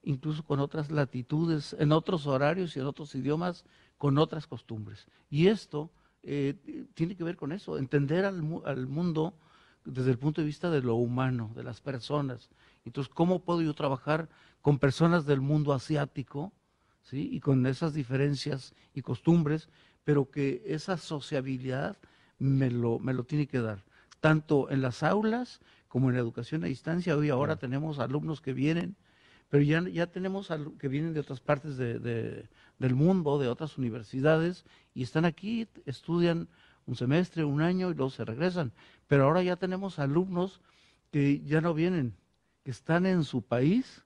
[0.02, 3.64] incluso con otras latitudes, en otros horarios y en otros idiomas,
[3.98, 5.06] con otras costumbres.
[5.30, 5.90] Y esto
[6.28, 9.38] eh, tiene que ver con eso, entender al, al, mundo
[9.84, 12.50] desde el punto de vista de lo humano, de las personas.
[12.84, 14.28] Entonces, ¿cómo puedo yo trabajar
[14.60, 16.52] con personas del mundo asiático,
[17.02, 17.28] ¿sí?
[17.30, 19.68] y con esas diferencias y costumbres,
[20.02, 21.96] pero que esa sociabilidad
[22.40, 23.84] me lo, me lo tiene que dar,
[24.18, 27.16] tanto en las aulas como en la educación a distancia.
[27.16, 28.96] Hoy ahora tenemos alumnos que vienen
[29.48, 35.02] pero ya, ya tenemos que vienen de otras partes del mundo, de otras universidades, y
[35.02, 36.48] están aquí, estudian
[36.86, 38.72] un semestre, un año y luego se regresan.
[39.06, 40.60] Pero ahora ya tenemos alumnos
[41.10, 42.14] que ya no vienen,
[42.64, 44.04] que están en su país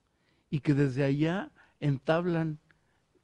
[0.50, 2.58] y que desde allá entablan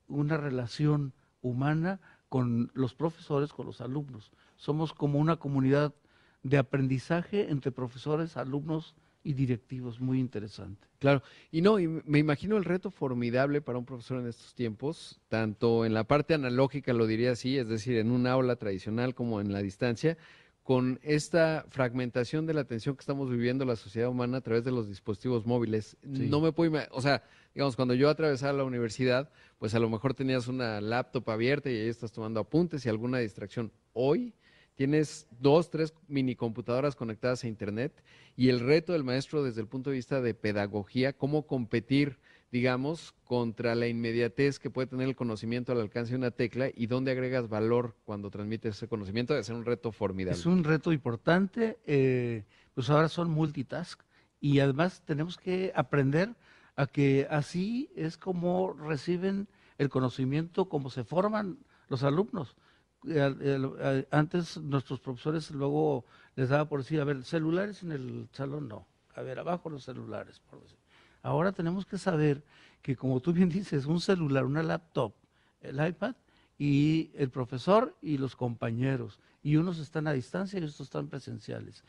[0.09, 1.13] una relación
[1.43, 4.31] humana con los profesores, con los alumnos.
[4.57, 5.95] Somos como una comunidad
[6.43, 8.95] de aprendizaje entre profesores, alumnos
[9.27, 10.87] y directivos, muy interesante.
[11.01, 11.21] Claro,
[11.51, 15.85] y no, y me imagino el reto formidable para un profesor en estos tiempos, tanto
[15.85, 19.53] en la parte analógica, lo diría así, es decir, en un aula tradicional como en
[19.53, 20.17] la distancia,
[20.63, 24.71] con esta fragmentación de la atención que estamos viviendo la sociedad humana a través de
[24.71, 25.97] los dispositivos móviles.
[26.05, 29.91] No me puedo imaginar, o sea, digamos, cuando yo atravesaba la universidad, pues a lo
[29.91, 33.73] mejor tenías una laptop abierta y ahí estás tomando apuntes y alguna distracción.
[33.93, 34.35] Hoy
[34.77, 37.93] tienes dos, tres mini computadoras conectadas a Internet
[38.37, 42.19] y el reto del maestro desde el punto de vista de pedagogía, cómo competir,
[42.53, 46.87] digamos, contra la inmediatez que puede tener el conocimiento al alcance de una tecla y
[46.87, 50.39] dónde agregas valor cuando transmites ese conocimiento, debe ser un reto formidable.
[50.39, 54.01] Es un reto importante, eh, pues ahora son multitask
[54.41, 56.35] y además tenemos que aprender
[56.77, 59.49] a que así es como reciben
[59.79, 61.59] el conocimiento, como se forman
[61.89, 62.57] los alumnos
[64.11, 66.05] antes nuestros profesores luego
[66.35, 69.85] les daba por decir, a ver, celulares en el salón no, a ver, abajo los
[69.85, 70.79] celulares, por decir.
[71.23, 72.45] Ahora tenemos que saber
[72.83, 75.13] que como tú bien dices, un celular, una laptop,
[75.61, 76.15] el iPad
[76.59, 81.83] y el profesor y los compañeros, y unos están a distancia y otros están presenciales.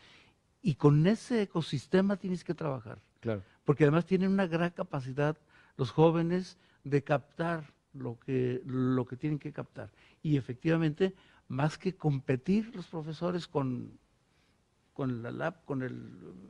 [0.61, 2.99] Y con ese ecosistema tienes que trabajar.
[3.19, 3.43] Claro.
[3.63, 5.37] Porque además tienen una gran capacidad
[5.75, 9.91] los jóvenes de captar lo que, lo que tienen que captar.
[10.21, 11.13] Y efectivamente,
[11.47, 13.97] más que competir los profesores con,
[14.93, 15.99] con la lab, con el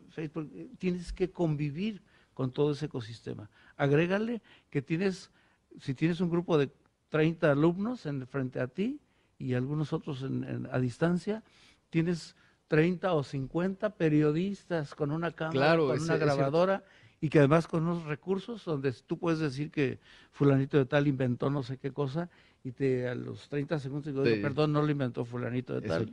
[0.09, 2.01] Facebook, eh, tienes que convivir
[2.33, 3.49] con todo ese ecosistema.
[3.75, 5.31] Agrégale que tienes,
[5.79, 6.71] si tienes un grupo de
[7.09, 8.99] 30 alumnos en, frente a ti
[9.39, 10.23] y algunos otros
[10.71, 11.43] a distancia,
[11.89, 12.35] tienes
[12.67, 16.83] 30 o 50 periodistas con una cámara, con una grabadora
[17.19, 19.99] y que además con unos recursos donde tú puedes decir que
[20.31, 22.29] fulanito de tal inventó no sé qué cosa
[22.63, 26.11] y te a los 30 segundos digo, perdón, no lo inventó fulanito de tal.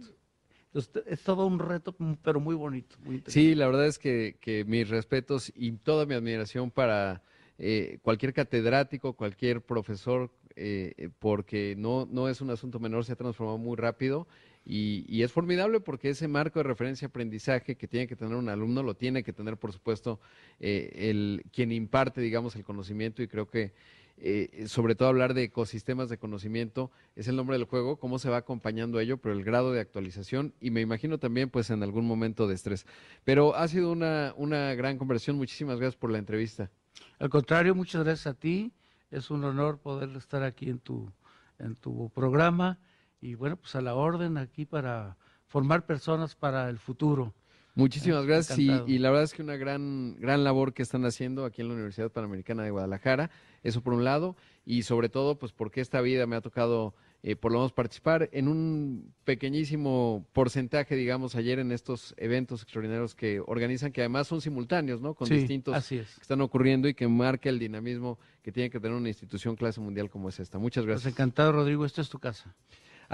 [0.73, 2.97] Entonces, es todo un reto, pero muy bonito.
[3.27, 7.23] sí, la verdad es que, que, mis respetos y toda mi admiración para
[7.59, 13.17] eh, cualquier catedrático, cualquier profesor, eh, porque no, no es un asunto menor, se ha
[13.17, 14.27] transformado muy rápido
[14.67, 18.83] y, es formidable porque ese marco de referencia aprendizaje que tiene que tener un alumno
[18.83, 20.21] lo tiene que tener, por supuesto,
[20.59, 23.73] eh, el, quien imparte, digamos, el conocimiento y creo que
[24.17, 28.31] eh, sobre todo hablar de ecosistemas de conocimiento es el nombre del juego, cómo se
[28.31, 32.07] va acompañando ello, pero el grado de actualización y me imagino también pues en algún
[32.07, 32.87] momento de estrés.
[33.25, 36.71] Pero ha sido una, una gran conversación, muchísimas gracias por la entrevista.
[37.19, 38.73] Al contrario, muchas gracias a ti,
[39.11, 41.13] es un honor poder estar aquí en tu,
[41.59, 42.79] en tu programa
[43.25, 45.17] y bueno, pues a la orden aquí para
[45.47, 47.33] formar personas para el futuro.
[47.75, 51.63] Muchísimas gracias y, la verdad es que una gran, gran labor que están haciendo aquí
[51.63, 53.31] en la Universidad Panamericana de Guadalajara,
[53.63, 57.35] eso por un lado, y sobre todo pues porque esta vida me ha tocado eh,
[57.35, 63.41] por lo menos participar en un pequeñísimo porcentaje, digamos, ayer en estos eventos extraordinarios que
[63.41, 65.15] organizan, que además son simultáneos, ¿no?
[65.15, 69.09] Con distintos que están ocurriendo y que marca el dinamismo que tiene que tener una
[69.09, 70.59] institución clase mundial como es esta.
[70.59, 71.15] Muchas pues gracias.
[71.15, 72.55] encantado, Rodrigo, esta es tu casa.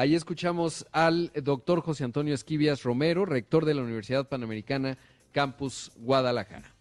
[0.01, 4.97] Ahí escuchamos al doctor José Antonio Esquivias Romero, rector de la Universidad Panamericana
[5.31, 6.75] Campus Guadalajara.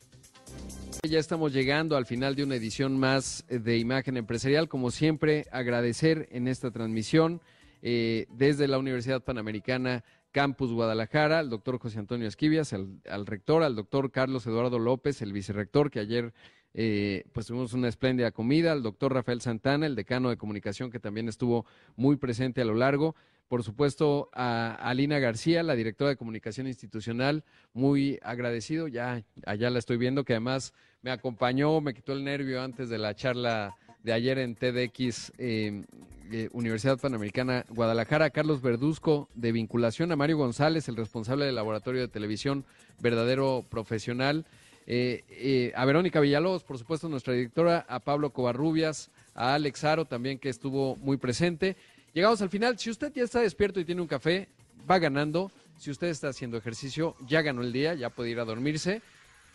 [1.03, 4.69] Ya estamos llegando al final de una edición más de Imagen Empresarial.
[4.69, 7.41] Como siempre, agradecer en esta transmisión
[7.81, 13.75] eh, desde la Universidad Panamericana Campus Guadalajara al doctor José Antonio Esquivias, al rector, al
[13.75, 16.33] doctor Carlos Eduardo López, el vicerrector que ayer
[16.73, 20.99] eh, pues tuvimos una espléndida comida, al doctor Rafael Santana, el decano de comunicación que
[20.99, 21.65] también estuvo
[21.95, 23.15] muy presente a lo largo.
[23.47, 27.43] Por supuesto, a Alina García, la directora de comunicación institucional,
[27.73, 32.61] muy agradecido, ya allá la estoy viendo, que además me acompañó, me quitó el nervio
[32.61, 35.83] antes de la charla de ayer en TDX em,
[36.31, 42.01] eh, Universidad Panamericana Guadalajara, Carlos Verduzco de vinculación, a Mario González, el responsable del laboratorio
[42.01, 42.65] de televisión,
[43.01, 44.45] verdadero profesional.
[44.91, 50.05] Eh, eh, a Verónica Villalobos, por supuesto, nuestra directora, a Pablo Covarrubias, a Alex Aro
[50.05, 51.77] también, que estuvo muy presente.
[52.11, 52.79] Llegamos al final.
[52.79, 54.49] Si usted ya está despierto y tiene un café,
[54.89, 55.51] va ganando.
[55.77, 59.03] Si usted está haciendo ejercicio, ya ganó el día, ya puede ir a dormirse.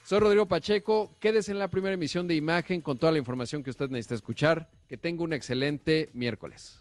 [0.05, 1.11] Soy Rodrigo Pacheco.
[1.19, 4.71] Quédese en la primera emisión de Imagen con toda la información que usted necesita escuchar.
[4.89, 6.81] Que tenga un excelente miércoles.